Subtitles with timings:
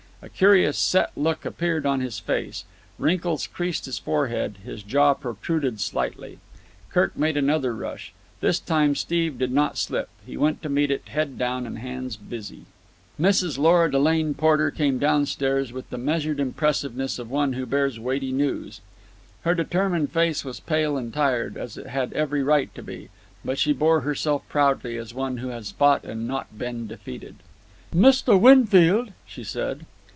[0.23, 2.63] A curious, set look appeared on his face;
[2.99, 6.37] wrinkles creased his forehead; his jaw protruded slightly.
[6.91, 8.13] Kirk made another rush.
[8.39, 12.17] This time Steve did not slip; he went to meet it, head down and hands
[12.17, 12.65] busy.
[13.19, 13.57] Mrs.
[13.57, 18.79] Lora Delane Porter came downstairs with the measured impressiveness of one who bears weighty news.
[19.43, 23.09] Her determined face was pale and tired, as it had every right to be;
[23.43, 27.37] but she bore herself proudly, as one who has fought and not been defeated.
[27.91, 28.39] "Mr.
[28.39, 29.87] Winfield," she said.